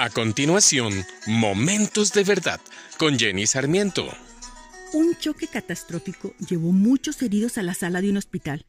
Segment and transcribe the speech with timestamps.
[0.00, 0.92] A continuación,
[1.26, 2.60] Momentos de Verdad
[2.98, 4.08] con Jenny Sarmiento.
[4.92, 8.64] Un choque catastrófico llevó muchos heridos a la sala de un hospital,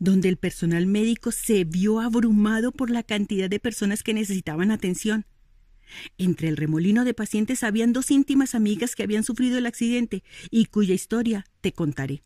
[0.00, 5.24] donde el personal médico se vio abrumado por la cantidad de personas que necesitaban atención.
[6.18, 10.64] Entre el remolino de pacientes habían dos íntimas amigas que habían sufrido el accidente y
[10.64, 12.24] cuya historia te contaré.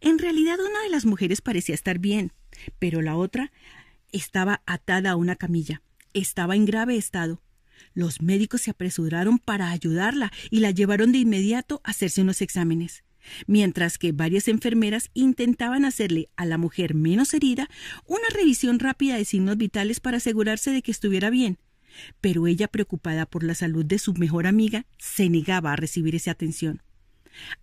[0.00, 2.32] En realidad una de las mujeres parecía estar bien,
[2.78, 3.52] pero la otra
[4.12, 5.82] estaba atada a una camilla.
[6.14, 7.42] Estaba en grave estado
[7.94, 13.04] los médicos se apresuraron para ayudarla y la llevaron de inmediato a hacerse unos exámenes,
[13.46, 17.68] mientras que varias enfermeras intentaban hacerle a la mujer menos herida
[18.06, 21.58] una revisión rápida de signos vitales para asegurarse de que estuviera bien.
[22.20, 26.30] Pero ella, preocupada por la salud de su mejor amiga, se negaba a recibir esa
[26.30, 26.82] atención.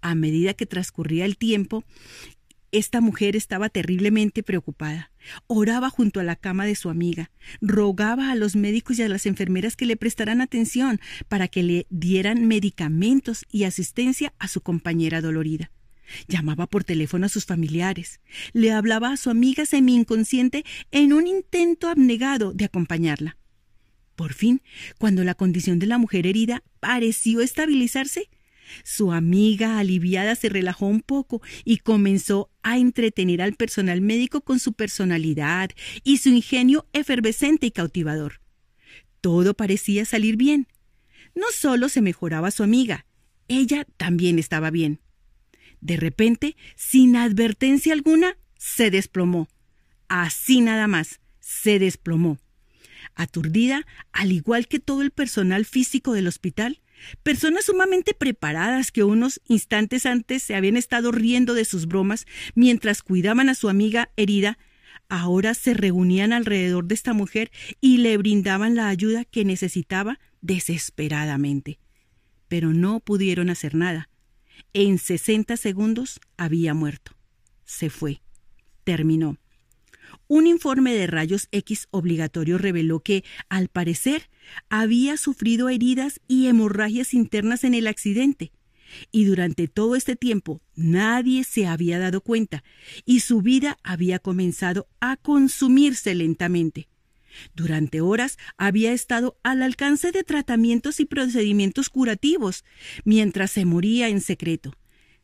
[0.01, 1.83] A medida que transcurría el tiempo,
[2.71, 5.11] esta mujer estaba terriblemente preocupada.
[5.47, 9.25] Oraba junto a la cama de su amiga, rogaba a los médicos y a las
[9.25, 15.21] enfermeras que le prestaran atención para que le dieran medicamentos y asistencia a su compañera
[15.21, 15.71] dolorida.
[16.27, 18.19] Llamaba por teléfono a sus familiares,
[18.53, 23.37] le hablaba a su amiga semi-inconsciente en un intento abnegado de acompañarla.
[24.15, 24.61] Por fin,
[24.97, 28.29] cuando la condición de la mujer herida pareció estabilizarse,
[28.83, 34.59] su amiga, aliviada, se relajó un poco y comenzó a entretener al personal médico con
[34.59, 35.71] su personalidad
[36.03, 38.41] y su ingenio efervescente y cautivador.
[39.21, 40.67] Todo parecía salir bien.
[41.35, 43.05] No solo se mejoraba su amiga,
[43.47, 44.99] ella también estaba bien.
[45.81, 49.47] De repente, sin advertencia alguna, se desplomó.
[50.07, 52.39] Así nada más, se desplomó.
[53.15, 56.81] Aturdida, al igual que todo el personal físico del hospital,
[57.23, 62.25] Personas sumamente preparadas que unos instantes antes se habían estado riendo de sus bromas
[62.55, 64.57] mientras cuidaban a su amiga herida,
[65.07, 71.79] ahora se reunían alrededor de esta mujer y le brindaban la ayuda que necesitaba desesperadamente.
[72.47, 74.09] Pero no pudieron hacer nada.
[74.73, 77.13] En sesenta segundos había muerto.
[77.65, 78.21] Se fue.
[78.83, 79.37] Terminó.
[80.31, 84.29] Un informe de rayos X obligatorio reveló que, al parecer,
[84.69, 88.51] había sufrido heridas y hemorragias internas en el accidente.
[89.11, 92.63] Y durante todo este tiempo nadie se había dado cuenta
[93.05, 96.89] y su vida había comenzado a consumirse lentamente.
[97.55, 102.65] Durante horas había estado al alcance de tratamientos y procedimientos curativos,
[103.03, 104.75] mientras se moría en secreto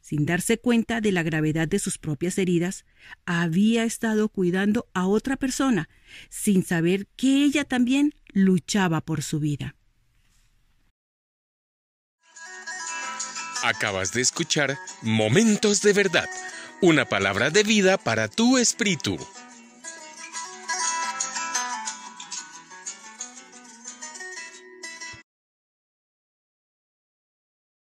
[0.05, 2.85] sin darse cuenta de la gravedad de sus propias heridas,
[3.25, 5.89] había estado cuidando a otra persona,
[6.29, 9.75] sin saber que ella también luchaba por su vida.
[13.63, 16.29] Acabas de escuchar Momentos de Verdad,
[16.83, 19.17] una palabra de vida para tu espíritu.